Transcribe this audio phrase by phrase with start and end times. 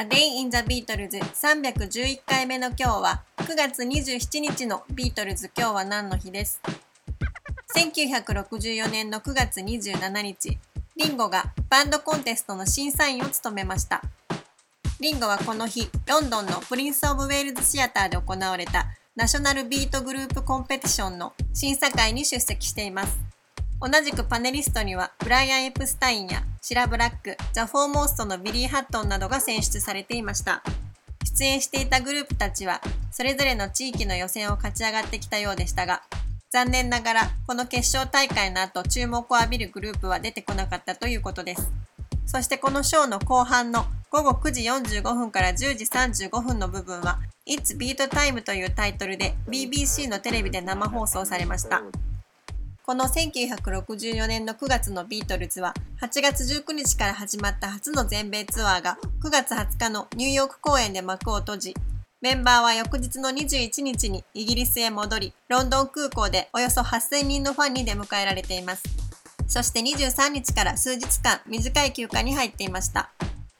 [0.00, 6.62] A Day in the Beatles 311回目の今日は9月27日のビートルズ今日は何の日です。
[7.76, 10.58] 1964年の9月27日
[10.96, 14.00] リンゴがバンドコンテストの審査員を務めました。
[15.00, 23.18] リンゴはこの日ロンドンのプリンス・オブ・ウェールズ・シアターで行われた National Beat Group Competition の審査会に出席しています。
[23.82, 30.62] 同じくパネリストにはブライアン・エプスタインやシラ・ブラック、ザ・フォーモーストのビリー・ハットンなどが選出されていました。
[31.24, 36.02] 出演していたグループたちはそれぞれの地域の予選を勝ち上がってきたようでしたが、
[36.50, 41.70] 残念ながらこの決勝大会の後注目を浴びるグループは出てこなかったということです。
[42.26, 51.82] そしてこのショーの後半の午後9時45分から10時35分の部分は It's Beat Time というタイトルで BBC のテレビで生放送されました。
[52.90, 61.76] この1964年の9月のビートルズは8月19日から始まった初の全米ツアーが9月20日のニューヨーク公演で幕を閉じ
[62.20, 68.82] メンバーは翌日の21日にイギリスへ戻りロンドン空港でおよそ8000人のファンに出迎えられています。
[69.46, 73.12] そして23日から数日間短い休暇に入っていました。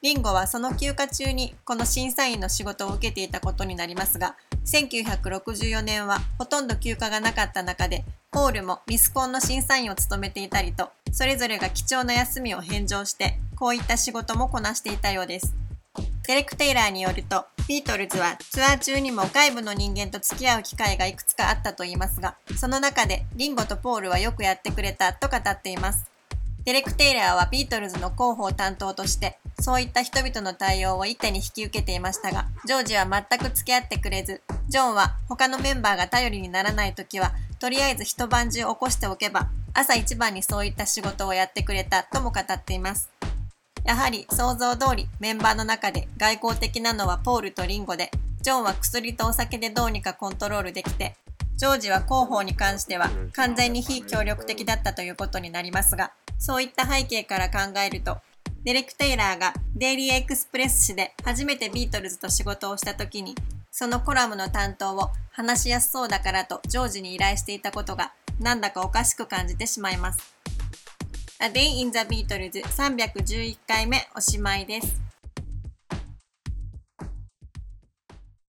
[0.02, 4.34] リンゴはその休暇中にこの審査員の仕事を受けていたことになりますが
[4.64, 15.52] 1964年はほとんど休暇がなかった中でポールもミスコンの審査員を務めていたりと、それぞれが貴重な休みを返上して、こういった仕事もこなしていたようです。
[16.28, 26.08] デレク・テイラーによると、ビートルズはツアー中にも外部の人間と付き合う機会がいくつかあったと言いますが、その中でリンゴとポールはよくやってくれたと語っています。
[26.64, 43.10] デレク・テイラーはビートルズの広報担当として、そういった人々の対応を一手に引き受けていましたが、ジョージは全く付き合ってくれず、ジョンは他のメンバーが頼りにならない時は、とりあえず一晩中起こしておけば、朝一番にそういった仕事をやってくれたとも語っています。
[43.84, 51.16] やはり想像通りメンバーの中で外交的なのはポールとリンゴで、ジョンは薬とお酒でどうにかコントロールできて、
[51.56, 58.16] ジョージは広報に関しては完全に非協力的だったということになりますが、そういった背景から考えると、
[58.64, 63.34] デレク・テイラーがデイリーエクスプレス誌で初めてビートルズと仕事をした時に、
[63.70, 70.34] そのコラムの担当を話しやすそうだからと常時に依頼していたことがなんだかおかしく感じてしまいます。
[71.40, 75.09] A Day in the Beatles 311回目おしまいです。